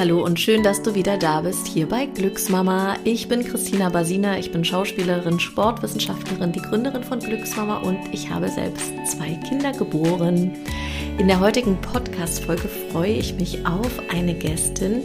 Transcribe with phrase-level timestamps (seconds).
[0.00, 2.96] Hallo und schön, dass du wieder da bist hier bei Glücksmama.
[3.04, 8.48] Ich bin Christina Basina, ich bin Schauspielerin, Sportwissenschaftlerin, die Gründerin von Glücksmama und ich habe
[8.48, 10.52] selbst zwei Kinder geboren.
[11.18, 15.02] In der heutigen Podcast-Folge freue ich mich auf eine Gästin,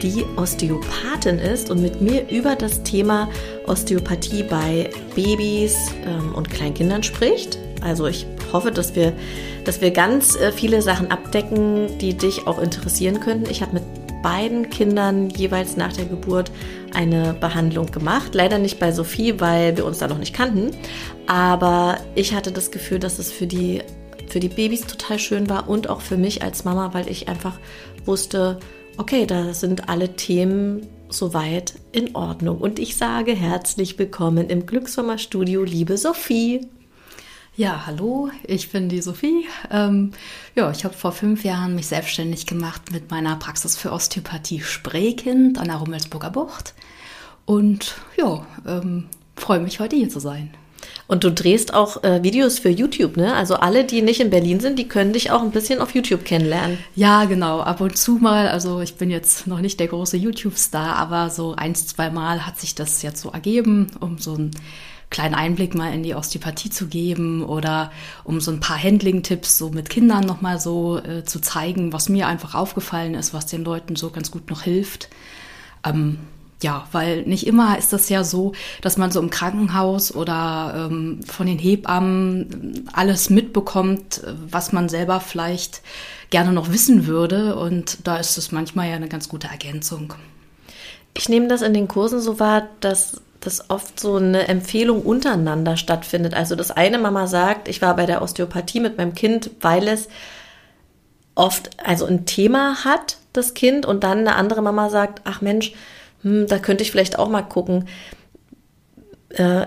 [0.00, 3.28] die Osteopathin ist und mit mir über das Thema
[3.66, 5.76] Osteopathie bei Babys
[6.06, 7.58] ähm, und Kleinkindern spricht.
[7.82, 9.12] Also ich hoffe, dass wir,
[9.64, 13.50] dass wir ganz äh, viele Sachen abdecken, die dich auch interessieren könnten.
[13.50, 13.82] Ich habe mit
[14.26, 16.50] beiden Kindern jeweils nach der Geburt
[16.92, 18.34] eine Behandlung gemacht.
[18.34, 20.72] Leider nicht bei Sophie, weil wir uns da noch nicht kannten.
[21.28, 23.82] Aber ich hatte das Gefühl, dass es für die,
[24.28, 27.60] für die Babys total schön war und auch für mich als Mama, weil ich einfach
[28.04, 28.58] wusste,
[28.96, 32.58] okay, da sind alle Themen soweit in Ordnung.
[32.58, 36.66] Und ich sage herzlich willkommen im Glückssommerstudio, liebe Sophie.
[37.58, 39.46] Ja, hallo, ich bin die Sophie.
[39.70, 40.10] Ähm,
[40.54, 45.58] ja, ich habe vor fünf Jahren mich selbstständig gemacht mit meiner Praxis für Osteopathie Spreekind
[45.58, 46.74] an der Rummelsburger Bucht.
[47.46, 50.50] Und ja, ähm, freue mich heute hier zu sein.
[51.08, 53.34] Und du drehst auch äh, Videos für YouTube, ne?
[53.34, 56.26] Also alle, die nicht in Berlin sind, die können dich auch ein bisschen auf YouTube
[56.26, 56.76] kennenlernen.
[56.94, 57.60] Ja, genau.
[57.60, 58.48] Ab und zu mal.
[58.48, 62.60] Also ich bin jetzt noch nicht der große YouTube-Star, aber so eins, zwei Mal hat
[62.60, 64.50] sich das jetzt so ergeben, um so ein
[65.10, 67.90] kleinen Einblick mal in die Osteopathie zu geben oder
[68.24, 72.26] um so ein paar Handling-Tipps so mit Kindern nochmal so äh, zu zeigen, was mir
[72.26, 75.08] einfach aufgefallen ist, was den Leuten so ganz gut noch hilft.
[75.84, 76.18] Ähm,
[76.62, 81.20] ja, weil nicht immer ist das ja so, dass man so im Krankenhaus oder ähm,
[81.26, 85.82] von den Hebammen alles mitbekommt, was man selber vielleicht
[86.30, 87.56] gerne noch wissen würde.
[87.56, 90.14] Und da ist es manchmal ja eine ganz gute Ergänzung.
[91.14, 95.76] Ich nehme das in den Kursen so wahr, dass dass oft so eine Empfehlung untereinander
[95.76, 96.34] stattfindet.
[96.34, 100.08] Also dass eine Mama sagt, ich war bei der Osteopathie mit meinem Kind, weil es
[101.34, 105.72] oft also ein Thema hat, das Kind, und dann eine andere Mama sagt, ach Mensch,
[106.22, 107.86] hm, da könnte ich vielleicht auch mal gucken.
[109.30, 109.66] Äh,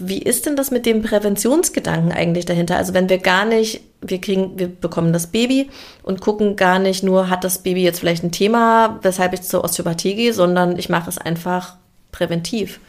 [0.00, 2.76] wie ist denn das mit dem Präventionsgedanken eigentlich dahinter?
[2.76, 5.70] Also wenn wir gar nicht, wir kriegen, wir bekommen das Baby
[6.02, 9.64] und gucken gar nicht nur, hat das Baby jetzt vielleicht ein Thema, weshalb ich zur
[9.64, 11.76] Osteopathie gehe, sondern ich mache es einfach
[12.12, 12.80] präventiv.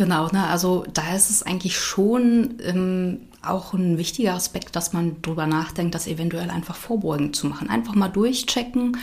[0.00, 0.46] Genau, ne?
[0.46, 5.94] also da ist es eigentlich schon ähm, auch ein wichtiger Aspekt, dass man drüber nachdenkt,
[5.94, 7.68] das eventuell einfach vorbeugend zu machen.
[7.68, 8.96] Einfach mal durchchecken,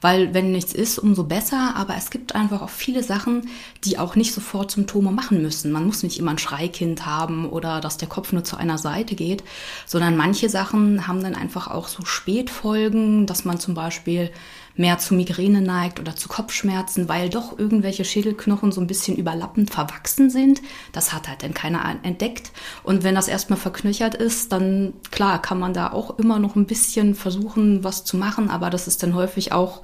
[0.00, 1.74] weil wenn nichts ist, umso besser.
[1.74, 3.48] Aber es gibt einfach auch viele Sachen,
[3.82, 5.72] die auch nicht sofort Symptome machen müssen.
[5.72, 9.16] Man muss nicht immer ein Schreikind haben oder dass der Kopf nur zu einer Seite
[9.16, 9.42] geht,
[9.86, 14.30] sondern manche Sachen haben dann einfach auch so Spätfolgen, dass man zum Beispiel
[14.76, 19.70] mehr zu Migräne neigt oder zu Kopfschmerzen, weil doch irgendwelche Schädelknochen so ein bisschen überlappend
[19.70, 20.62] verwachsen sind.
[20.92, 22.50] Das hat halt dann keiner entdeckt.
[22.82, 26.66] Und wenn das erstmal verknöchert ist, dann klar kann man da auch immer noch ein
[26.66, 29.82] bisschen versuchen, was zu machen, aber das ist dann häufig auch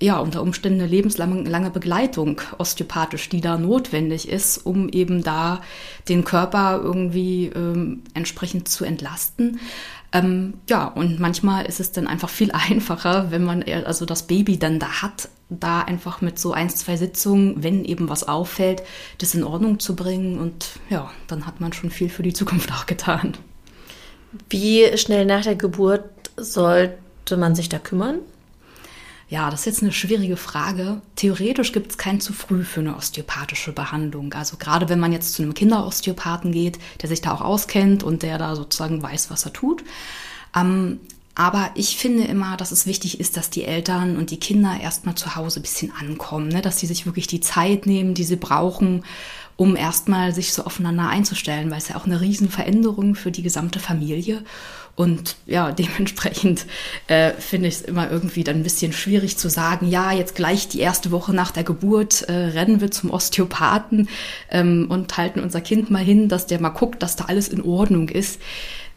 [0.00, 5.60] ja, unter Umständen eine lebenslange Begleitung osteopathisch, die da notwendig ist, um eben da
[6.08, 9.60] den Körper irgendwie ähm, entsprechend zu entlasten.
[10.12, 14.58] Ähm, ja, und manchmal ist es dann einfach viel einfacher, wenn man also das Baby
[14.58, 18.82] dann da hat, da einfach mit so ein, zwei Sitzungen, wenn eben was auffällt,
[19.18, 20.38] das in Ordnung zu bringen.
[20.38, 23.36] Und ja, dann hat man schon viel für die Zukunft auch getan.
[24.48, 26.04] Wie schnell nach der Geburt
[26.36, 28.20] sollte man sich da kümmern?
[29.30, 31.00] Ja, das ist jetzt eine schwierige Frage.
[31.14, 34.32] Theoretisch gibt es kein zu früh für eine osteopathische Behandlung.
[34.34, 38.24] Also gerade wenn man jetzt zu einem Kinderosteopathen geht, der sich da auch auskennt und
[38.24, 39.84] der da sozusagen weiß, was er tut.
[40.56, 40.98] Ähm,
[41.36, 45.14] aber ich finde immer, dass es wichtig ist, dass die Eltern und die Kinder erstmal
[45.14, 46.60] zu Hause ein bisschen ankommen, ne?
[46.60, 49.04] dass sie sich wirklich die Zeit nehmen, die sie brauchen,
[49.60, 53.78] um erstmal sich so aufeinander einzustellen, weil es ja auch eine Riesenveränderung für die gesamte
[53.78, 54.42] Familie.
[54.96, 56.64] Und ja, dementsprechend
[57.08, 60.68] äh, finde ich es immer irgendwie dann ein bisschen schwierig zu sagen, ja, jetzt gleich
[60.68, 64.08] die erste Woche nach der Geburt äh, rennen wir zum Osteopathen
[64.50, 67.62] ähm, und halten unser Kind mal hin, dass der mal guckt, dass da alles in
[67.62, 68.40] Ordnung ist.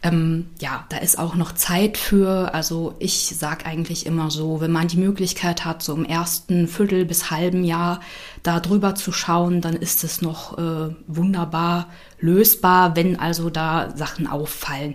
[0.04, 2.52] Ähm, ja, da ist auch noch Zeit für.
[2.52, 7.06] Also ich sage eigentlich immer so, wenn man die Möglichkeit hat, so im ersten Viertel
[7.06, 8.00] bis halben Jahr
[8.42, 11.88] da drüber zu schauen, dann ist es noch äh, wunderbar
[12.20, 14.94] lösbar, wenn also da Sachen auffallen.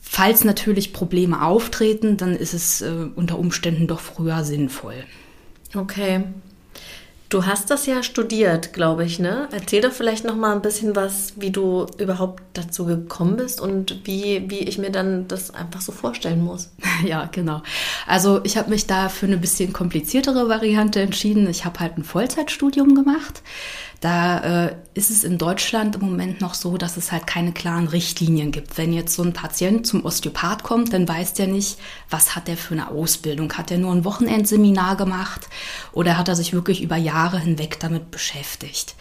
[0.00, 5.04] Falls natürlich Probleme auftreten, dann ist es äh, unter Umständen doch früher sinnvoll.
[5.74, 6.24] Okay.
[7.32, 9.48] Du hast das ja studiert, glaube ich, ne?
[9.52, 14.06] Erzähl doch vielleicht noch mal ein bisschen was, wie du überhaupt dazu gekommen bist und
[14.06, 16.70] wie, wie ich mir dann das einfach so vorstellen muss.
[17.06, 17.62] Ja, genau.
[18.06, 21.48] Also ich habe mich da für eine bisschen kompliziertere Variante entschieden.
[21.48, 23.42] Ich habe halt ein Vollzeitstudium gemacht.
[24.02, 27.86] Da äh, ist es in Deutschland im Moment noch so, dass es halt keine klaren
[27.86, 28.76] Richtlinien gibt.
[28.76, 31.78] Wenn jetzt so ein Patient zum Osteopath kommt, dann weiß der nicht,
[32.10, 33.52] was hat der für eine Ausbildung.
[33.52, 35.48] Hat er nur ein Wochenendseminar gemacht
[35.92, 38.94] oder hat er sich wirklich über Jahre hinweg damit beschäftigt?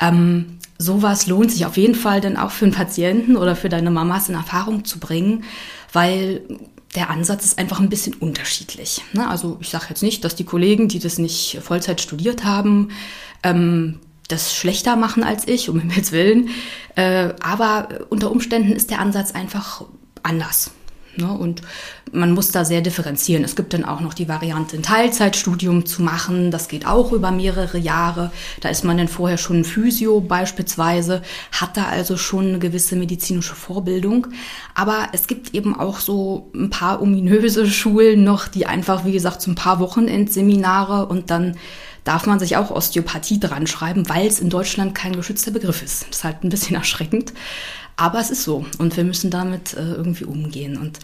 [0.00, 3.90] Ähm, sowas lohnt sich auf jeden Fall dann auch für einen Patienten oder für deine
[3.90, 5.44] Mamas in Erfahrung zu bringen,
[5.92, 6.42] weil
[6.94, 9.02] der Ansatz ist einfach ein bisschen unterschiedlich.
[9.12, 9.28] Ne?
[9.28, 12.90] Also ich sage jetzt nicht, dass die Kollegen, die das nicht Vollzeit studiert haben,
[13.42, 16.50] ähm, das schlechter machen als ich, um Himmels Willen.
[16.94, 19.84] Äh, aber unter Umständen ist der Ansatz einfach
[20.22, 20.70] anders.
[21.16, 21.30] Ne?
[21.30, 21.62] Und
[22.12, 23.44] man muss da sehr differenzieren.
[23.44, 26.50] Es gibt dann auch noch die Variante, ein Teilzeitstudium zu machen.
[26.50, 28.30] Das geht auch über mehrere Jahre.
[28.60, 31.22] Da ist man dann vorher schon Physio beispielsweise,
[31.52, 34.28] hat da also schon eine gewisse medizinische Vorbildung.
[34.74, 39.42] Aber es gibt eben auch so ein paar ominöse Schulen noch, die einfach, wie gesagt,
[39.42, 41.56] so ein paar Wochenendseminare und dann
[42.04, 46.06] darf man sich auch Osteopathie dran schreiben, weil es in Deutschland kein geschützter Begriff ist.
[46.08, 47.32] Das ist halt ein bisschen erschreckend.
[47.96, 50.76] Aber es ist so und wir müssen damit äh, irgendwie umgehen.
[50.76, 51.00] Und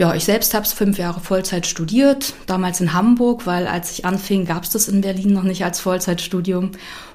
[0.00, 4.06] ja, ich selbst habe es fünf Jahre Vollzeit studiert, damals in Hamburg, weil als ich
[4.06, 6.70] anfing, gab es das in Berlin noch nicht als Vollzeitstudium.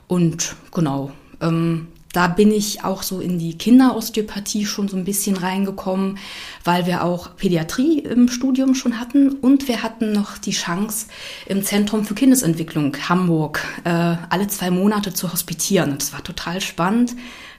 [0.06, 1.12] Und genau,
[1.42, 6.20] ähm, da bin ich auch so in die Kinderosteopathie schon so ein bisschen reingekommen,
[6.64, 11.08] weil wir auch Pädiatrie im Studium schon hatten und wir hatten noch die Chance,
[11.48, 13.90] im Zentrum für Kindesentwicklung Hamburg äh,
[14.30, 15.98] alle zwei Monate zu hospitieren.
[15.98, 17.16] das war total spannend.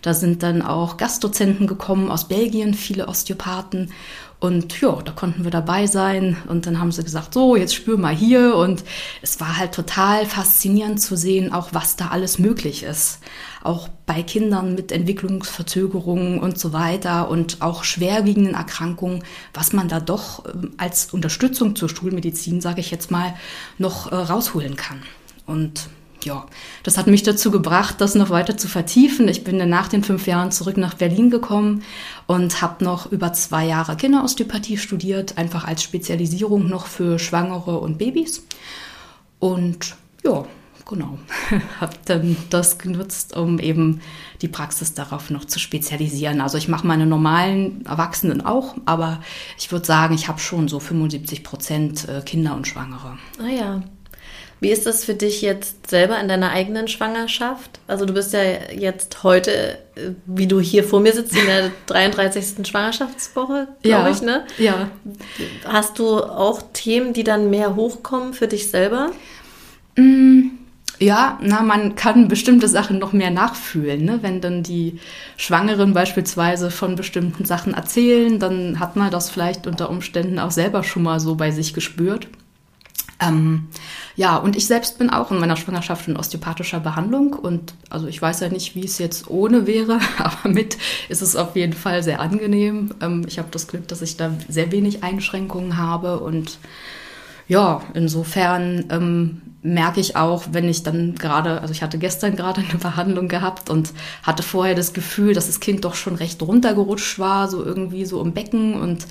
[0.07, 3.91] Da sind dann auch Gastdozenten gekommen aus Belgien, viele Osteopathen.
[4.39, 6.37] Und ja, da konnten wir dabei sein.
[6.47, 8.55] Und dann haben sie gesagt, so, jetzt spür mal hier.
[8.55, 8.85] Und
[9.21, 13.19] es war halt total faszinierend zu sehen, auch was da alles möglich ist.
[13.65, 19.25] Auch bei Kindern mit Entwicklungsverzögerungen und so weiter und auch schwerwiegenden Erkrankungen,
[19.55, 23.35] was man da doch ähm, als Unterstützung zur Schulmedizin, sage ich jetzt mal,
[23.77, 25.03] noch äh, rausholen kann.
[25.47, 25.89] Und
[26.27, 26.45] ja,
[26.83, 29.29] das hat mich dazu gebracht, das noch weiter zu vertiefen.
[29.29, 31.85] Ich bin dann nach den fünf Jahren zurück nach Berlin gekommen
[32.27, 37.99] und habe noch über zwei Jahre Kinderosteopathie studiert, einfach als Spezialisierung noch für Schwangere und
[37.99, 38.45] Babys.
[39.39, 39.95] Und
[40.25, 40.45] ja,
[40.85, 41.17] genau,
[41.81, 44.01] habe dann das genutzt, um eben
[44.43, 46.41] die Praxis darauf noch zu spezialisieren.
[46.41, 49.21] Also ich mache meine normalen Erwachsenen auch, aber
[49.59, 53.17] ich würde sagen, ich habe schon so 75 Prozent äh, Kinder und Schwangere.
[53.39, 53.83] Ah ja,
[54.61, 57.79] wie ist das für dich jetzt selber in deiner eigenen Schwangerschaft?
[57.87, 58.41] Also du bist ja
[58.73, 59.79] jetzt heute,
[60.25, 62.67] wie du hier vor mir sitzt, in der 33.
[62.67, 64.47] Schwangerschaftswoche, glaube ja, ich, ne?
[64.59, 64.91] Ja.
[65.67, 69.11] Hast du auch Themen, die dann mehr hochkommen für dich selber?
[69.97, 70.53] Mm,
[70.99, 74.05] ja, na, man kann bestimmte Sachen noch mehr nachfühlen.
[74.07, 74.21] Ne?
[74.23, 74.99] Wenn dann die
[75.37, 80.83] Schwangeren beispielsweise von bestimmten Sachen erzählen, dann hat man das vielleicht unter Umständen auch selber
[80.83, 82.29] schon mal so bei sich gespürt.
[83.19, 83.69] Ähm,
[84.15, 88.21] ja, und ich selbst bin auch in meiner Schwangerschaft in osteopathischer Behandlung und also ich
[88.21, 90.77] weiß ja nicht, wie es jetzt ohne wäre, aber mit
[91.09, 92.91] ist es auf jeden Fall sehr angenehm.
[93.01, 96.59] Ähm, ich habe das Glück, dass ich da sehr wenig Einschränkungen habe und
[97.49, 102.61] ja, insofern ähm, merke ich auch, wenn ich dann gerade, also ich hatte gestern gerade
[102.61, 103.93] eine Behandlung gehabt und
[104.23, 108.21] hatte vorher das Gefühl, dass das Kind doch schon recht runtergerutscht war, so irgendwie so
[108.21, 109.07] im Becken und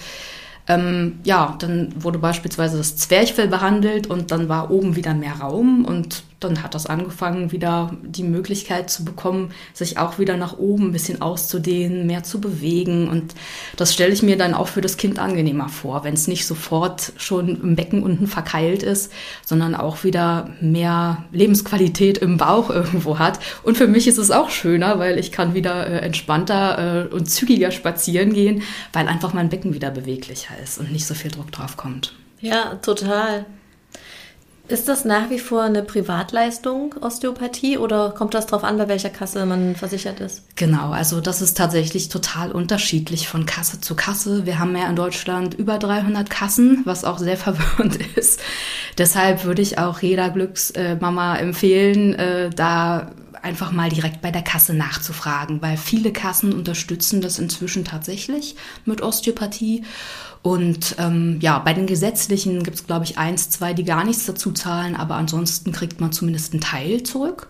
[0.68, 5.86] ähm, ja, dann wurde beispielsweise das Zwerchfell behandelt und dann war oben wieder mehr Raum
[5.86, 10.88] und dann hat das angefangen, wieder die Möglichkeit zu bekommen, sich auch wieder nach oben
[10.88, 13.08] ein bisschen auszudehnen, mehr zu bewegen.
[13.08, 13.36] Und
[13.78, 17.14] das stelle ich mir dann auch für das Kind angenehmer vor, wenn es nicht sofort
[17.18, 19.12] schon im Becken unten verkeilt ist,
[19.46, 23.40] sondern auch wieder mehr Lebensqualität im Bauch irgendwo hat.
[23.64, 27.30] Und für mich ist es auch schöner, weil ich kann wieder äh, entspannter äh, und
[27.30, 28.62] zügiger spazieren gehen,
[28.94, 32.14] weil einfach mein Becken wieder beweglicher ist und nicht so viel Druck drauf kommt.
[32.42, 33.46] Ja, total.
[34.68, 39.12] Ist das nach wie vor eine Privatleistung, Osteopathie, oder kommt das darauf an, bei welcher
[39.12, 40.42] Kasse man versichert ist?
[40.56, 44.48] Genau, also das ist tatsächlich total unterschiedlich von Kasse zu Kasse.
[44.48, 48.42] Wir haben ja in Deutschland über 300 Kassen, was auch sehr verwirrend ist.
[48.98, 53.12] Deshalb würde ich auch jeder Glücksmama empfehlen, äh, da
[53.46, 59.02] einfach mal direkt bei der Kasse nachzufragen, weil viele Kassen unterstützen das inzwischen tatsächlich mit
[59.02, 59.84] Osteopathie.
[60.42, 64.26] Und ähm, ja, bei den gesetzlichen gibt es, glaube ich, eins, zwei, die gar nichts
[64.26, 67.48] dazu zahlen, aber ansonsten kriegt man zumindest einen Teil zurück.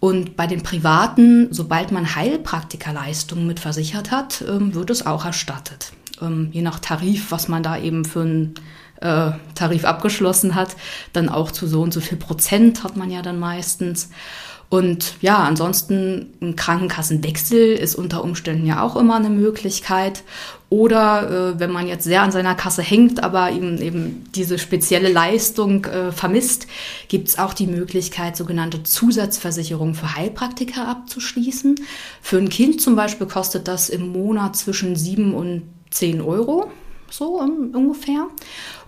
[0.00, 5.92] Und bei den privaten, sobald man Heilpraktikerleistungen mit versichert hat, ähm, wird es auch erstattet.
[6.20, 8.54] Ähm, je nach Tarif, was man da eben für einen
[9.00, 10.76] äh, Tarif abgeschlossen hat,
[11.12, 14.10] dann auch zu so und so viel Prozent hat man ja dann meistens.
[14.72, 20.22] Und ja, ansonsten ein Krankenkassenwechsel ist unter Umständen ja auch immer eine Möglichkeit.
[20.70, 25.12] Oder äh, wenn man jetzt sehr an seiner Kasse hängt, aber eben, eben diese spezielle
[25.12, 26.68] Leistung äh, vermisst,
[27.08, 31.74] gibt es auch die Möglichkeit, sogenannte Zusatzversicherung für Heilpraktiker abzuschließen.
[32.22, 36.70] Für ein Kind zum Beispiel kostet das im Monat zwischen 7 und 10 Euro,
[37.10, 38.26] so um, ungefähr.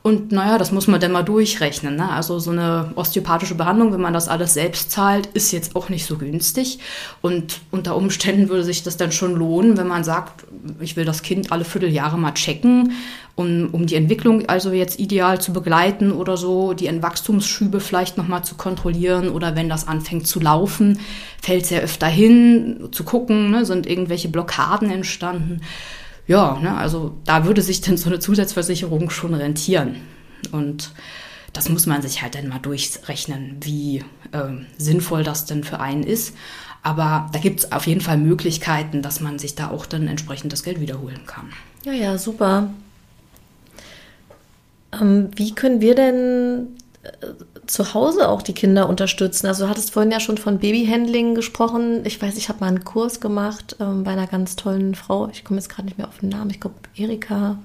[0.06, 1.96] Und naja, das muss man dann mal durchrechnen.
[1.96, 2.10] Ne?
[2.10, 6.04] Also so eine osteopathische Behandlung, wenn man das alles selbst zahlt, ist jetzt auch nicht
[6.04, 6.78] so günstig.
[7.22, 10.44] Und unter Umständen würde sich das dann schon lohnen, wenn man sagt,
[10.78, 12.92] ich will das Kind alle Vierteljahre mal checken,
[13.34, 18.44] um, um die Entwicklung also jetzt ideal zu begleiten oder so, die Wachstumsschübe vielleicht nochmal
[18.44, 21.00] zu kontrollieren oder wenn das anfängt zu laufen,
[21.40, 23.64] fällt es ja öfter hin, zu gucken, ne?
[23.64, 25.62] sind irgendwelche Blockaden entstanden
[26.26, 29.96] ja, ne, also da würde sich dann so eine Zusatzversicherung schon rentieren.
[30.52, 30.92] Und
[31.52, 33.98] das muss man sich halt dann mal durchrechnen, wie
[34.32, 36.34] äh, sinnvoll das denn für einen ist.
[36.82, 40.52] Aber da gibt es auf jeden Fall Möglichkeiten, dass man sich da auch dann entsprechend
[40.52, 41.50] das Geld wiederholen kann.
[41.84, 42.70] Ja, ja, super.
[45.00, 46.68] Ähm, wie können wir denn
[47.66, 49.46] zu Hause auch die Kinder unterstützen.
[49.46, 52.04] Also du hattest vorhin ja schon von Babyhandling gesprochen.
[52.04, 55.28] Ich weiß, ich habe mal einen Kurs gemacht ähm, bei einer ganz tollen Frau.
[55.32, 56.50] Ich komme jetzt gerade nicht mehr auf den Namen.
[56.50, 57.58] Ich glaube, Erika.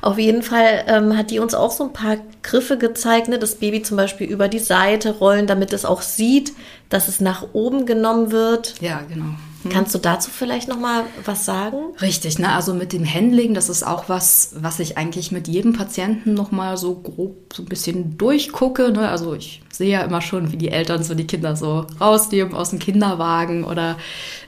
[0.00, 3.38] Auf jeden Fall ähm, hat die uns auch so ein paar Griffe gezeigt, ne?
[3.38, 6.54] das Baby zum Beispiel über die Seite rollen, damit es auch sieht,
[6.88, 8.80] dass es nach oben genommen wird.
[8.80, 9.34] Ja, genau.
[9.62, 9.72] Hm.
[9.72, 11.76] Kannst du dazu vielleicht noch mal was sagen?
[12.00, 12.52] Richtig, ne?
[12.52, 16.52] Also mit dem Handling, das ist auch was, was ich eigentlich mit jedem Patienten noch
[16.52, 18.92] mal so grob so ein bisschen durchgucke.
[18.92, 19.08] Ne?
[19.08, 22.70] Also ich sehe ja immer schon, wie die Eltern so die Kinder so rausnehmen aus
[22.70, 23.96] dem Kinderwagen oder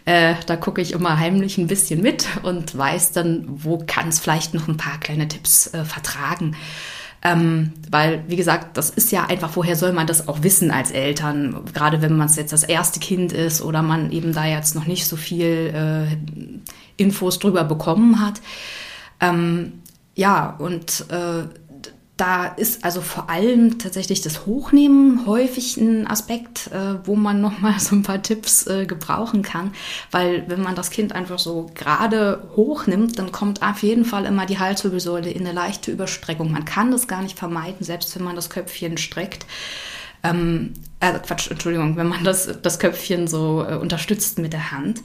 [0.04, 4.20] äh, da gucke ich immer heimlich ein bisschen mit und weiß dann, wo kann es
[4.20, 6.56] vielleicht noch ein paar kleine Tipps äh, vertragen.
[7.22, 10.90] Ähm, weil, wie gesagt, das ist ja einfach, woher soll man das auch wissen als
[10.90, 11.64] Eltern?
[11.74, 15.06] Gerade wenn man jetzt das erste Kind ist oder man eben da jetzt noch nicht
[15.06, 16.16] so viel äh,
[16.96, 18.40] Infos drüber bekommen hat.
[19.20, 19.82] Ähm,
[20.14, 21.44] ja, und äh,
[22.20, 27.80] da ist also vor allem tatsächlich das Hochnehmen häufig ein Aspekt, äh, wo man nochmal
[27.80, 29.72] so ein paar Tipps äh, gebrauchen kann.
[30.10, 34.44] Weil wenn man das Kind einfach so gerade hochnimmt, dann kommt auf jeden Fall immer
[34.44, 36.52] die Halswirbelsäule in eine leichte Überstreckung.
[36.52, 39.46] Man kann das gar nicht vermeiden, selbst wenn man das Köpfchen streckt.
[40.22, 45.00] Ähm, äh, Quatsch, Entschuldigung, wenn man das, das Köpfchen so äh, unterstützt mit der Hand.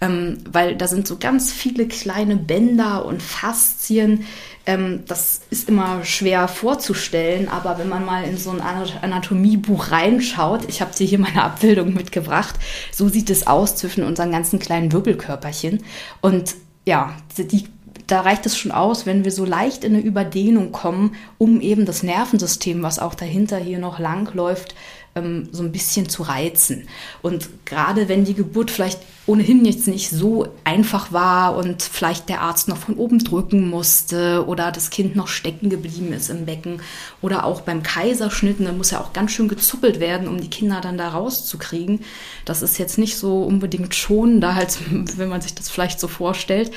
[0.00, 4.26] Ähm, weil da sind so ganz viele kleine Bänder und Faszien,
[4.66, 10.68] ähm, das ist immer schwer vorzustellen, aber wenn man mal in so ein Anatomiebuch reinschaut,
[10.68, 12.54] ich habe dir hier meine Abbildung mitgebracht,
[12.90, 15.84] so sieht es aus zwischen unseren ganzen kleinen Wirbelkörperchen.
[16.20, 16.54] Und
[16.86, 17.66] ja, die,
[18.06, 21.84] da reicht es schon aus, wenn wir so leicht in eine Überdehnung kommen, um eben
[21.84, 24.74] das Nervensystem, was auch dahinter hier noch lang läuft,
[25.14, 26.88] ähm, so ein bisschen zu reizen.
[27.22, 32.42] Und gerade wenn die Geburt vielleicht ohnehin jetzt nicht so einfach war und vielleicht der
[32.42, 36.82] Arzt noch von oben drücken musste oder das Kind noch stecken geblieben ist im Becken
[37.22, 40.80] oder auch beim Kaiserschnitt, da muss ja auch ganz schön gezuppelt werden, um die Kinder
[40.82, 42.00] dann da rauszukriegen.
[42.44, 46.70] Das ist jetzt nicht so unbedingt schonender, als wenn man sich das vielleicht so vorstellt.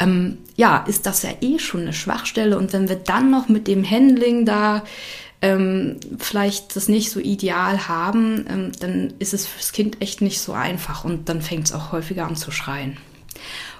[0.00, 3.66] Ähm, ja, ist das ja eh schon eine Schwachstelle und wenn wir dann noch mit
[3.66, 4.84] dem Handling da
[5.40, 10.40] ähm, vielleicht das nicht so ideal haben, ähm, dann ist es fürs Kind echt nicht
[10.40, 12.96] so einfach und dann fängt es auch häufiger an zu schreien.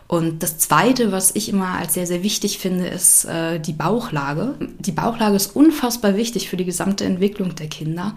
[0.07, 4.55] Und das Zweite, was ich immer als sehr, sehr wichtig finde, ist äh, die Bauchlage.
[4.79, 8.17] Die Bauchlage ist unfassbar wichtig für die gesamte Entwicklung der Kinder.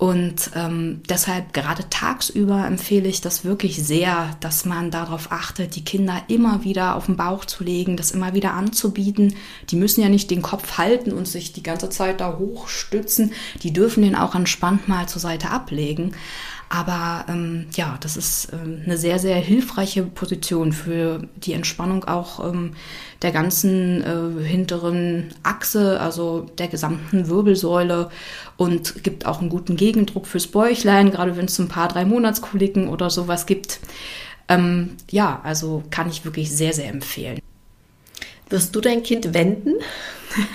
[0.00, 5.84] Und ähm, deshalb gerade tagsüber empfehle ich das wirklich sehr, dass man darauf achtet, die
[5.84, 9.34] Kinder immer wieder auf den Bauch zu legen, das immer wieder anzubieten.
[9.68, 13.34] Die müssen ja nicht den Kopf halten und sich die ganze Zeit da hochstützen.
[13.62, 16.12] Die dürfen den auch entspannt mal zur Seite ablegen.
[16.72, 22.48] Aber ähm, ja, das ist ähm, eine sehr, sehr hilfreiche Position für die Entspannung auch
[22.48, 22.74] ähm,
[23.22, 28.08] der ganzen äh, hinteren Achse, also der gesamten Wirbelsäule
[28.56, 32.88] und gibt auch einen guten Gegendruck fürs Bäuchlein, gerade wenn es ein paar drei Monatskoliken
[32.88, 33.80] oder sowas gibt.
[34.48, 37.40] Ähm, ja, also kann ich wirklich sehr, sehr empfehlen.
[38.48, 39.74] Wirst du dein Kind wenden?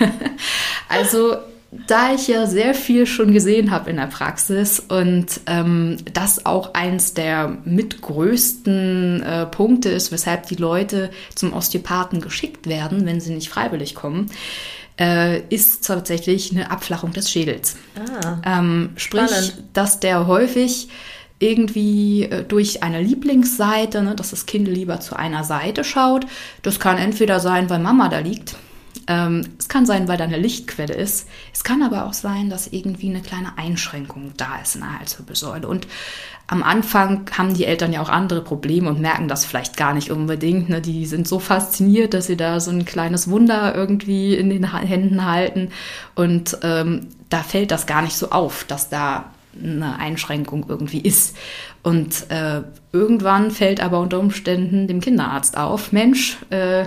[0.88, 1.36] also
[1.70, 6.74] da ich ja sehr viel schon gesehen habe in der Praxis und ähm, das auch
[6.74, 13.34] eins der mitgrößten äh, Punkte ist, weshalb die Leute zum Osteopathen geschickt werden, wenn sie
[13.34, 14.30] nicht freiwillig kommen,
[14.98, 17.76] äh, ist tatsächlich eine Abflachung des Schädels.
[18.22, 19.64] Ah, ähm, sprich, spannend.
[19.72, 20.88] dass der häufig
[21.38, 26.26] irgendwie äh, durch eine Lieblingsseite, ne, dass das Kind lieber zu einer Seite schaut.
[26.62, 28.56] Das kann entweder sein, weil Mama da liegt
[29.06, 31.28] es kann sein, weil da eine Lichtquelle ist.
[31.52, 35.68] Es kann aber auch sein, dass irgendwie eine kleine Einschränkung da ist in der Halswirbelsäule.
[35.68, 35.86] Und
[36.48, 40.10] am Anfang haben die Eltern ja auch andere Probleme und merken das vielleicht gar nicht
[40.10, 40.68] unbedingt.
[40.68, 40.80] Ne?
[40.80, 45.24] Die sind so fasziniert, dass sie da so ein kleines Wunder irgendwie in den Händen
[45.24, 45.70] halten.
[46.14, 51.36] Und ähm, da fällt das gar nicht so auf, dass da eine Einschränkung irgendwie ist.
[51.82, 52.62] Und äh,
[52.92, 56.84] irgendwann fällt aber unter Umständen dem Kinderarzt auf, Mensch, äh,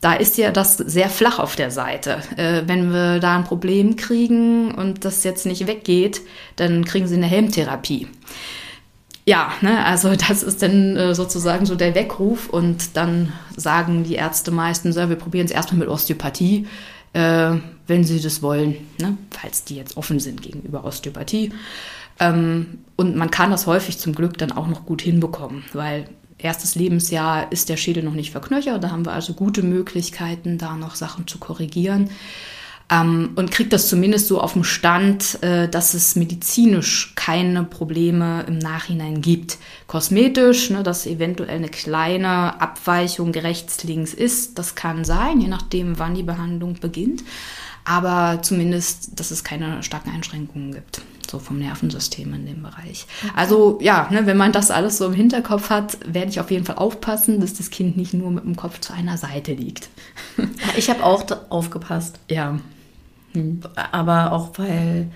[0.00, 2.22] da ist ja das sehr flach auf der Seite.
[2.36, 6.20] Äh, wenn wir da ein Problem kriegen und das jetzt nicht weggeht,
[6.56, 8.06] dann kriegen sie eine Helmtherapie.
[9.26, 14.14] Ja, ne, also das ist dann äh, sozusagen so der Weckruf und dann sagen die
[14.14, 16.66] Ärzte meistens, ja, wir probieren es erstmal mit Osteopathie,
[17.12, 21.52] äh, wenn sie das wollen, ne, falls die jetzt offen sind gegenüber Osteopathie.
[22.20, 26.74] Ähm, und man kann das häufig zum Glück dann auch noch gut hinbekommen, weil erstes
[26.74, 30.94] Lebensjahr ist der Schädel noch nicht verknöchert, da haben wir also gute Möglichkeiten, da noch
[30.94, 32.10] Sachen zu korrigieren
[32.90, 38.44] ähm, und kriegt das zumindest so auf dem Stand, äh, dass es medizinisch keine Probleme
[38.46, 39.58] im Nachhinein gibt.
[39.86, 46.14] Kosmetisch, ne, dass eventuell eine kleine Abweichung rechts-links ist, das kann sein, je nachdem, wann
[46.14, 47.24] die Behandlung beginnt.
[47.88, 53.06] Aber zumindest, dass es keine starken Einschränkungen gibt, so vom Nervensystem in dem Bereich.
[53.22, 53.32] Okay.
[53.34, 56.66] Also ja, ne, wenn man das alles so im Hinterkopf hat, werde ich auf jeden
[56.66, 59.88] Fall aufpassen, dass das Kind nicht nur mit dem Kopf zu einer Seite liegt.
[60.76, 62.18] ich habe auch aufgepasst.
[62.30, 62.58] Ja.
[63.32, 63.60] Hm.
[63.90, 65.10] Aber auch weil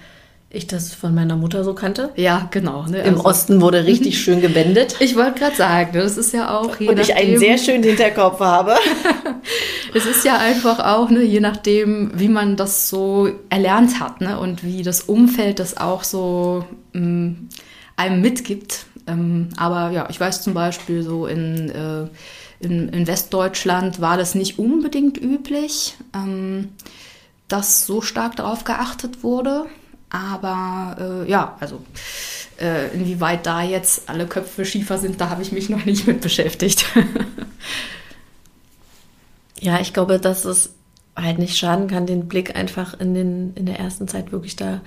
[0.53, 2.11] ich das von meiner Mutter so kannte.
[2.17, 2.85] Ja, genau.
[2.87, 2.99] Ne?
[2.99, 4.97] Im also, Osten wurde richtig schön gewendet.
[5.03, 8.41] Ich wollte gerade sagen, das ist ja auch je Und ich einen sehr schönen Hinterkopf
[8.41, 8.77] habe.
[9.95, 14.39] es ist ja einfach auch, ne, je nachdem, wie man das so erlernt hat ne,
[14.39, 17.49] und wie das Umfeld das auch so mh, mm,
[17.97, 18.87] einem mitgibt.
[19.07, 22.07] Ähm, aber ja, ich weiß zum Beispiel so in, äh,
[22.65, 25.97] in, in, Westdeutschland war das nicht unbedingt üblich.
[26.15, 26.69] Ähm,
[27.49, 29.67] dass so stark darauf geachtet wurde.
[30.13, 31.83] Aber äh, ja, also
[32.61, 36.21] äh, inwieweit da jetzt alle Köpfe schiefer sind, da habe ich mich noch nicht mit
[36.21, 36.87] beschäftigt.
[39.61, 40.75] ja, ich glaube, dass es
[41.17, 44.81] halt nicht schaden kann, den Blick einfach in, den, in der ersten Zeit wirklich da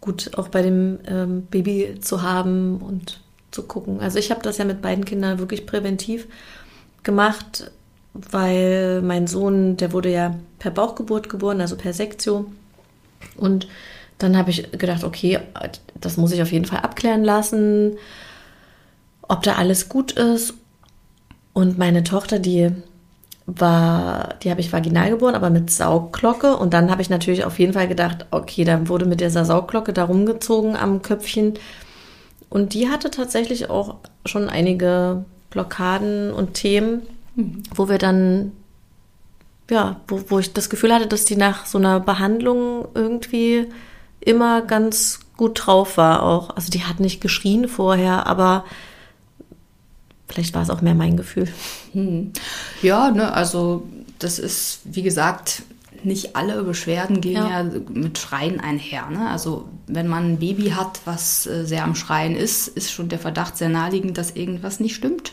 [0.00, 3.20] gut auch bei dem ähm, Baby zu haben und
[3.52, 4.00] zu gucken.
[4.00, 6.26] Also ich habe das ja mit beiden Kindern wirklich präventiv
[7.02, 7.70] gemacht
[8.14, 12.46] weil mein Sohn, der wurde ja per Bauchgeburt geboren, also per Sektio.
[13.36, 13.68] Und
[14.22, 15.40] dann habe ich gedacht, okay,
[16.00, 17.96] das muss ich auf jeden Fall abklären lassen,
[19.22, 20.54] ob da alles gut ist.
[21.52, 22.70] Und meine Tochter, die
[23.46, 26.56] war, die habe ich vaginal geboren, aber mit Saugglocke.
[26.56, 29.92] Und dann habe ich natürlich auf jeden Fall gedacht, okay, dann wurde mit dieser Saugglocke
[29.92, 31.54] da rumgezogen am Köpfchen.
[32.48, 37.02] Und die hatte tatsächlich auch schon einige Blockaden und Themen
[37.34, 37.62] mhm.
[37.74, 38.52] wo wir dann,
[39.70, 43.68] ja, wo, wo ich das Gefühl hatte, dass die nach so einer Behandlung irgendwie
[44.24, 46.56] immer ganz gut drauf war auch.
[46.56, 48.64] Also die hat nicht geschrien vorher, aber
[50.28, 51.48] vielleicht war es auch mehr mein Gefühl.
[51.92, 52.32] Hm.
[52.80, 53.86] Ja, ne, also
[54.18, 55.62] das ist, wie gesagt,
[56.04, 59.08] nicht alle Beschwerden gehen ja, ja mit Schreien einher.
[59.10, 59.28] Ne?
[59.28, 63.18] Also wenn man ein Baby hat, was äh, sehr am Schreien ist, ist schon der
[63.18, 65.32] Verdacht sehr naheliegend, dass irgendwas nicht stimmt.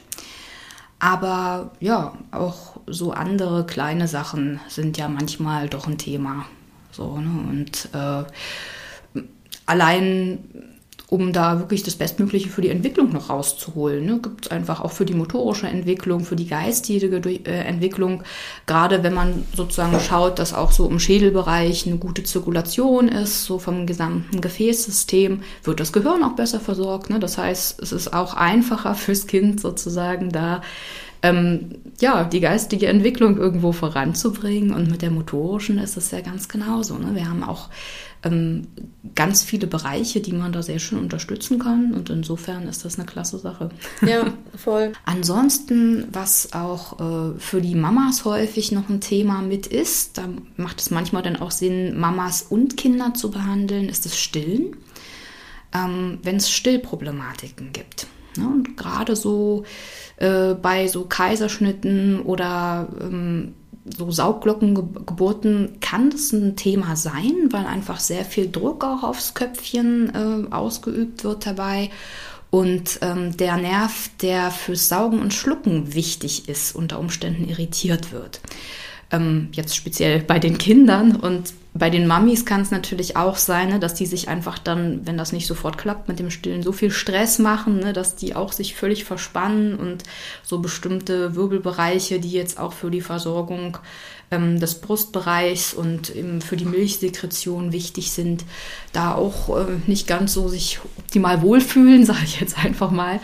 [1.00, 6.46] Aber ja, auch so andere kleine Sachen sind ja manchmal doch ein Thema.
[6.92, 7.30] So, ne?
[7.50, 8.26] Und äh,
[9.70, 10.40] allein
[11.10, 14.06] um da wirklich das Bestmögliche für die Entwicklung noch rauszuholen.
[14.06, 14.20] Ne?
[14.22, 18.24] Gibt es einfach auch für die motorische Entwicklung, für die geistige äh, Entwicklung,
[18.68, 23.58] gerade wenn man sozusagen schaut, dass auch so im Schädelbereich eine gute Zirkulation ist, so
[23.58, 27.10] vom gesamten Gefäßsystem, wird das Gehirn auch besser versorgt.
[27.10, 27.20] Ne?
[27.20, 30.62] Das heißt, es ist auch einfacher fürs Kind sozusagen da
[31.22, 34.74] ähm, ja, die geistige Entwicklung irgendwo voranzubringen.
[34.74, 36.98] Und mit der motorischen ist es ja ganz genauso.
[36.98, 37.16] Ne?
[37.16, 37.70] Wir haben auch
[38.24, 38.68] ähm,
[39.16, 41.94] ganz viele Bereiche, die man da sehr schön unterstützen kann.
[41.94, 43.70] Und insofern ist das eine klasse Sache.
[44.06, 44.94] Ja, voll.
[45.06, 50.28] Ansonsten, was auch äh, für die Mamas häufig noch ein Thema mit ist, da
[50.58, 54.76] macht es manchmal dann auch Sinn, Mamas und Kinder zu behandeln, ist das Stillen.
[55.74, 58.08] Ähm, Wenn es Stillproblematiken gibt.
[58.36, 58.48] Ne?
[58.48, 59.64] Und gerade so
[60.18, 63.54] äh, bei so Kaiserschnitten oder ähm,
[63.86, 70.48] so Saugglockengeburten kann das ein Thema sein, weil einfach sehr viel Druck auch aufs Köpfchen
[70.50, 71.90] äh, ausgeübt wird dabei.
[72.52, 78.42] Und ähm, der Nerv, der fürs Saugen und Schlucken wichtig ist, unter Umständen irritiert wird.
[79.12, 83.70] Ähm, jetzt speziell bei den Kindern und bei den Mamis kann es natürlich auch sein,
[83.70, 86.72] ne, dass die sich einfach dann, wenn das nicht sofort klappt mit dem Stillen, so
[86.72, 90.04] viel Stress machen, ne, dass die auch sich völlig verspannen und
[90.44, 93.78] so bestimmte Wirbelbereiche, die jetzt auch für die Versorgung
[94.32, 98.46] ähm, des Brustbereichs und eben für die Milchsekretion wichtig sind,
[98.92, 103.20] da auch äh, nicht ganz so sich optimal wohlfühlen, sage ich jetzt einfach mal.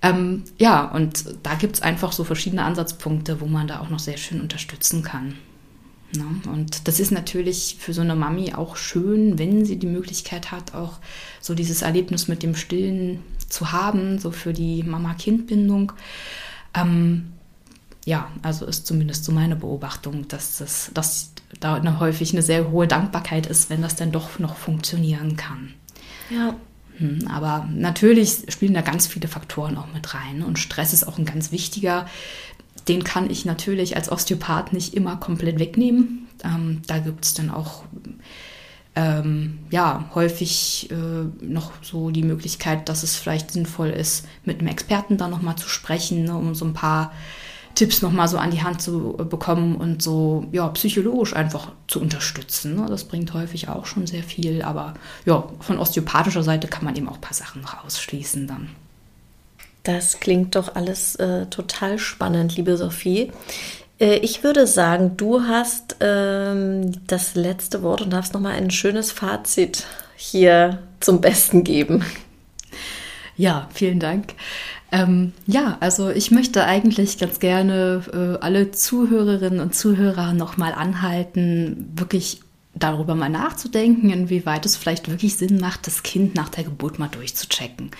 [0.00, 3.98] Ähm, ja, und da gibt es einfach so verschiedene Ansatzpunkte, wo man da auch noch
[3.98, 5.34] sehr schön unterstützen kann.
[6.14, 6.24] Ne?
[6.50, 10.74] Und das ist natürlich für so eine Mami auch schön, wenn sie die Möglichkeit hat,
[10.74, 10.98] auch
[11.40, 15.92] so dieses Erlebnis mit dem Stillen zu haben, so für die Mama-Kind-Bindung.
[16.74, 17.32] Ähm,
[18.04, 22.70] ja, also ist zumindest so meine Beobachtung, dass, das, dass da eine, häufig eine sehr
[22.70, 25.74] hohe Dankbarkeit ist, wenn das dann doch noch funktionieren kann.
[26.30, 26.56] Ja.
[26.98, 30.42] Hm, aber natürlich spielen da ganz viele Faktoren auch mit rein.
[30.42, 32.06] Und Stress ist auch ein ganz wichtiger
[32.88, 36.26] den kann ich natürlich als Osteopath nicht immer komplett wegnehmen.
[36.44, 37.84] Ähm, da gibt es dann auch
[38.96, 44.68] ähm, ja, häufig äh, noch so die Möglichkeit, dass es vielleicht sinnvoll ist, mit einem
[44.68, 47.12] Experten da nochmal zu sprechen, ne, um so ein paar
[47.78, 52.74] Tipps nochmal so an die Hand zu bekommen und so ja, psychologisch einfach zu unterstützen.
[52.74, 52.86] Ne?
[52.88, 57.08] Das bringt häufig auch schon sehr viel, aber ja, von osteopathischer Seite kann man eben
[57.08, 58.70] auch ein paar Sachen noch ausschließen dann.
[59.84, 63.30] Das klingt doch alles äh, total spannend, liebe Sophie.
[64.00, 69.12] Äh, ich würde sagen, du hast ähm, das letzte Wort und darfst nochmal ein schönes
[69.12, 69.86] Fazit
[70.16, 72.04] hier zum Besten geben.
[73.36, 74.34] Ja, vielen Dank.
[74.90, 81.92] Ähm, ja, also ich möchte eigentlich ganz gerne äh, alle Zuhörerinnen und Zuhörer nochmal anhalten,
[81.94, 82.40] wirklich
[82.78, 87.08] darüber mal nachzudenken, inwieweit es vielleicht wirklich Sinn macht, das Kind nach der Geburt mal
[87.08, 87.90] durchzuchecken.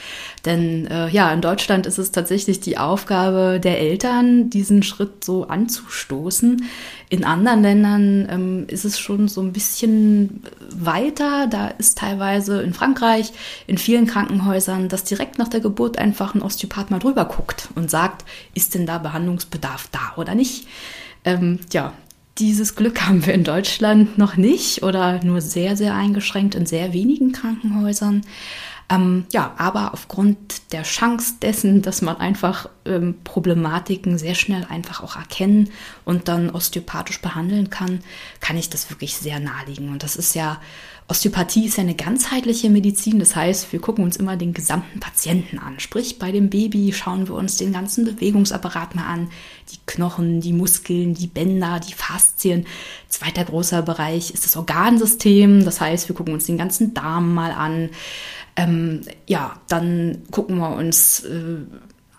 [0.44, 5.48] Denn äh, ja, in Deutschland ist es tatsächlich die Aufgabe der Eltern, diesen Schritt so
[5.48, 6.64] anzustoßen.
[7.10, 11.46] In anderen Ländern ähm, ist es schon so ein bisschen weiter.
[11.46, 13.32] Da ist teilweise in Frankreich,
[13.66, 17.90] in vielen Krankenhäusern, dass direkt nach der Geburt einfach ein Osteopath mal drüber guckt und
[17.90, 20.66] sagt, ist denn da Behandlungsbedarf da oder nicht?
[21.24, 21.92] Ähm, ja,
[22.38, 26.92] dieses Glück haben wir in Deutschland noch nicht oder nur sehr, sehr eingeschränkt in sehr
[26.92, 28.22] wenigen Krankenhäusern.
[28.90, 35.02] Ähm, ja, aber aufgrund der Chance dessen, dass man einfach ähm, Problematiken sehr schnell einfach
[35.02, 35.70] auch erkennen
[36.06, 38.00] und dann osteopathisch behandeln kann,
[38.40, 39.90] kann ich das wirklich sehr naheliegen.
[39.90, 40.58] Und das ist ja
[41.10, 45.58] Osteopathie ist ja eine ganzheitliche Medizin, das heißt, wir gucken uns immer den gesamten Patienten
[45.58, 45.80] an.
[45.80, 49.30] Sprich, bei dem Baby schauen wir uns den ganzen Bewegungsapparat mal an,
[49.72, 52.66] die Knochen, die Muskeln, die Bänder, die Faszien.
[53.08, 57.52] Zweiter großer Bereich ist das Organsystem, das heißt, wir gucken uns den ganzen Darm mal
[57.52, 57.88] an.
[58.56, 61.56] Ähm, ja, dann gucken wir uns äh,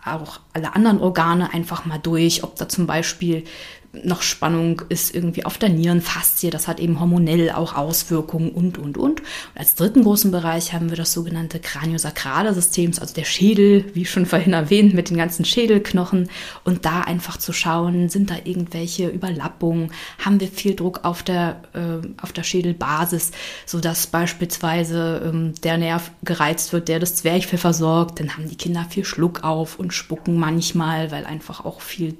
[0.03, 3.43] auch alle anderen Organe einfach mal durch, ob da zum Beispiel
[3.91, 8.97] noch Spannung ist irgendwie auf der Nierenfaszie, das hat eben hormonell auch Auswirkungen und, und,
[8.97, 9.19] und.
[9.19, 9.23] Und
[9.55, 14.25] als dritten großen Bereich haben wir das sogenannte Kraniosakrale System, also der Schädel, wie schon
[14.25, 16.29] vorhin erwähnt, mit den ganzen Schädelknochen.
[16.63, 19.91] Und da einfach zu schauen, sind da irgendwelche Überlappungen,
[20.23, 23.31] haben wir viel Druck auf der, äh, auf der Schädelbasis,
[23.65, 28.85] sodass beispielsweise ähm, der Nerv gereizt wird, der das Zwerchfell versorgt, dann haben die Kinder
[28.89, 32.17] viel Schluck auf und spucken manchmal, weil einfach auch viel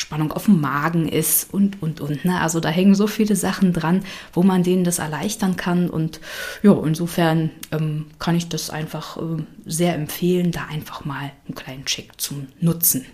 [0.00, 2.24] Spannung auf dem Magen ist und, und, und.
[2.24, 2.40] Ne?
[2.40, 5.90] Also da hängen so viele Sachen dran, wo man denen das erleichtern kann.
[5.90, 6.20] Und
[6.62, 11.84] ja, insofern ähm, kann ich das einfach äh, sehr empfehlen, da einfach mal einen kleinen
[11.84, 13.06] Check zu nutzen.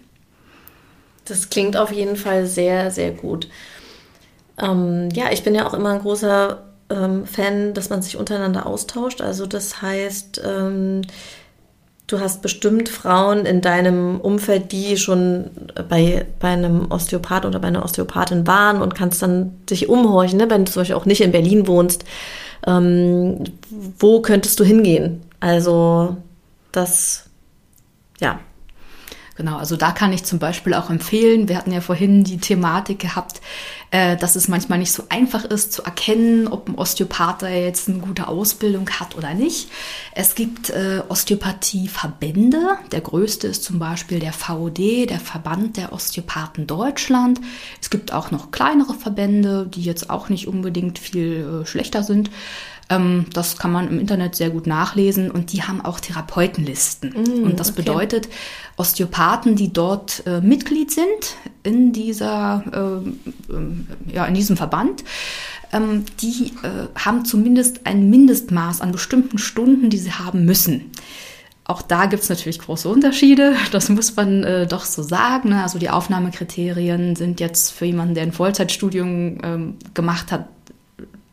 [1.25, 3.49] Das klingt auf jeden Fall sehr, sehr gut.
[4.59, 8.65] Ähm, ja, ich bin ja auch immer ein großer ähm, Fan, dass man sich untereinander
[8.65, 9.21] austauscht.
[9.21, 11.03] Also das heißt, ähm,
[12.07, 15.51] Du hast bestimmt Frauen in deinem Umfeld, die schon
[15.89, 20.49] bei, bei einem Osteopath oder bei einer Osteopathin waren und kannst dann dich umhorchen, ne?
[20.49, 22.05] wenn du zum Beispiel auch nicht in Berlin wohnst.
[22.65, 23.43] Ähm,
[23.99, 25.23] wo könntest du hingehen?
[25.41, 26.17] Also
[26.71, 27.25] das,
[28.21, 28.39] ja,
[29.37, 32.99] Genau, also da kann ich zum Beispiel auch empfehlen, wir hatten ja vorhin die Thematik
[32.99, 33.43] gehabt,
[33.91, 37.89] äh, dass es manchmal nicht so einfach ist zu erkennen, ob ein Osteopath da jetzt
[37.89, 39.69] eine gute Ausbildung hat oder nicht.
[40.13, 42.79] Es gibt äh, Osteopathieverbände.
[42.93, 47.39] Der größte ist zum Beispiel der VOD, der Verband der Osteopathen Deutschland.
[47.81, 52.31] Es gibt auch noch kleinere Verbände, die jetzt auch nicht unbedingt viel äh, schlechter sind.
[52.89, 57.11] Ähm, das kann man im Internet sehr gut nachlesen und die haben auch Therapeutenlisten.
[57.11, 57.83] Mm, und das okay.
[57.83, 58.29] bedeutet,
[58.77, 65.03] Osteopathen, die dort äh, Mitglied sind in dieser, äh, äh, ja, in diesem Verband,
[65.73, 70.93] ähm, die äh, haben zumindest ein Mindestmaß an bestimmten Stunden, die sie haben müssen.
[71.65, 75.49] auch da gibt es natürlich große Unterschiede, das muss man äh, doch so sagen.
[75.49, 75.63] Ne?
[75.65, 80.49] Also die Aufnahmekriterien sind jetzt für jemanden, der ein Vollzeitstudium ähm, gemacht hat,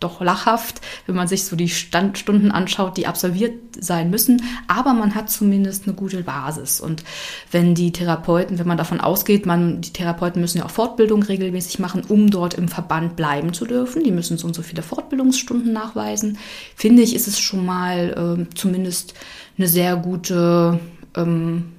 [0.03, 4.43] doch lachhaft, wenn man sich so die Standstunden anschaut, die absolviert sein müssen.
[4.67, 6.79] Aber man hat zumindest eine gute Basis.
[6.79, 7.03] Und
[7.51, 11.79] wenn die Therapeuten, wenn man davon ausgeht, man, die Therapeuten müssen ja auch Fortbildung regelmäßig
[11.79, 14.03] machen, um dort im Verband bleiben zu dürfen.
[14.03, 16.37] Die müssen so und so viele Fortbildungsstunden nachweisen.
[16.75, 19.13] Finde ich, ist es schon mal äh, zumindest
[19.57, 20.79] eine sehr gute
[21.15, 21.72] ähm,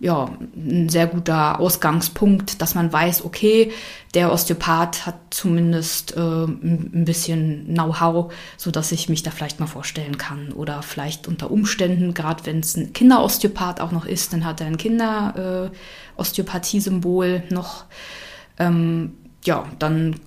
[0.00, 3.72] ja, ein sehr guter Ausgangspunkt, dass man weiß, okay,
[4.14, 9.66] der Osteopath hat zumindest äh, ein bisschen Know-how, so dass ich mich da vielleicht mal
[9.66, 10.52] vorstellen kann.
[10.52, 14.68] Oder vielleicht unter Umständen, gerade wenn es ein Kinderosteopath auch noch ist, dann hat er
[14.68, 17.86] ein Kinder-Osteopathie-Symbol äh, noch.
[18.58, 20.20] Ähm, ja, dann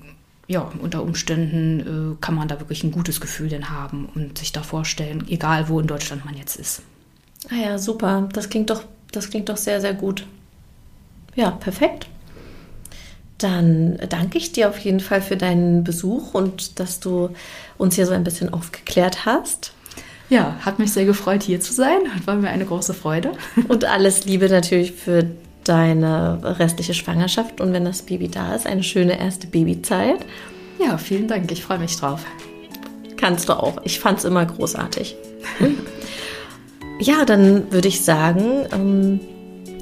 [0.48, 4.52] ja, unter Umständen äh, kann man da wirklich ein gutes Gefühl denn haben und sich
[4.52, 6.82] da vorstellen, egal wo in Deutschland man jetzt ist.
[7.50, 8.28] Ah ja, super.
[8.34, 10.26] Das klingt doch das klingt doch sehr, sehr gut.
[11.36, 12.08] Ja, perfekt.
[13.38, 17.30] Dann danke ich dir auf jeden Fall für deinen Besuch und dass du
[17.78, 19.74] uns hier so ein bisschen aufgeklärt hast.
[20.30, 22.00] Ja, hat mich sehr gefreut, hier zu sein.
[22.26, 23.34] War mir eine große Freude.
[23.68, 25.26] Und alles Liebe natürlich für
[25.66, 30.26] deine restliche Schwangerschaft und wenn das Baby da ist, eine schöne erste Babyzeit.
[30.84, 31.52] Ja, vielen Dank.
[31.52, 32.26] Ich freue mich drauf.
[33.18, 33.78] Kannst du auch.
[33.84, 35.16] Ich fand es immer großartig.
[37.02, 39.20] ja, dann würde ich sagen, ähm,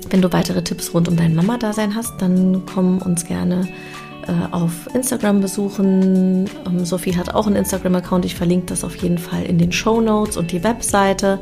[0.10, 3.68] wenn du weitere Tipps rund um dein Mama-Dasein hast, dann komm uns gerne
[4.28, 6.50] äh, auf Instagram besuchen.
[6.66, 8.26] Ähm, Sophie hat auch einen Instagram-Account.
[8.26, 11.40] Ich verlinke das auf jeden Fall in den Show Notes und die Webseite.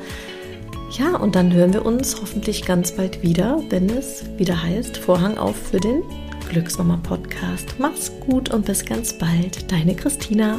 [0.97, 5.37] Ja, und dann hören wir uns hoffentlich ganz bald wieder, wenn es wieder heißt Vorhang
[5.37, 6.01] auf für den
[6.49, 7.75] Glücksmama Podcast.
[7.77, 9.71] Mach's gut und bis ganz bald.
[9.71, 10.57] Deine Christina.